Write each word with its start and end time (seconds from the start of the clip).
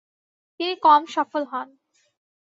তিনি 0.55 0.73
কম 0.85 1.01
সফল 1.15 1.43
হন। 1.51 1.67